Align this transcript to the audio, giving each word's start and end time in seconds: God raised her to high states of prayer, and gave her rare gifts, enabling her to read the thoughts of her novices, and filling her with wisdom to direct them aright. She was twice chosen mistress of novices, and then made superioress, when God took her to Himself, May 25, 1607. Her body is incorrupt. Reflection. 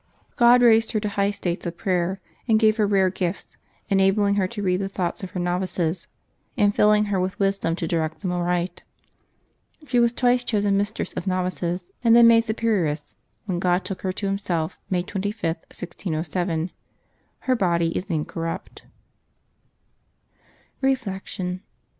God 0.35 0.63
raised 0.63 0.93
her 0.93 0.99
to 0.99 1.09
high 1.09 1.29
states 1.29 1.67
of 1.67 1.77
prayer, 1.77 2.19
and 2.47 2.59
gave 2.59 2.77
her 2.77 2.87
rare 2.87 3.11
gifts, 3.11 3.57
enabling 3.87 4.33
her 4.33 4.47
to 4.47 4.63
read 4.63 4.77
the 4.81 4.89
thoughts 4.89 5.21
of 5.23 5.29
her 5.29 5.39
novices, 5.39 6.07
and 6.57 6.73
filling 6.73 7.05
her 7.05 7.19
with 7.19 7.37
wisdom 7.37 7.75
to 7.75 7.87
direct 7.87 8.21
them 8.21 8.31
aright. 8.31 8.81
She 9.85 9.99
was 9.99 10.11
twice 10.11 10.43
chosen 10.43 10.75
mistress 10.75 11.13
of 11.13 11.27
novices, 11.27 11.91
and 12.03 12.15
then 12.15 12.25
made 12.25 12.41
superioress, 12.45 13.13
when 13.45 13.59
God 13.59 13.85
took 13.85 14.01
her 14.01 14.11
to 14.13 14.25
Himself, 14.25 14.79
May 14.89 15.03
25, 15.03 15.43
1607. 15.57 16.71
Her 17.41 17.55
body 17.55 17.95
is 17.95 18.05
incorrupt. 18.05 18.81
Reflection. 20.81 21.61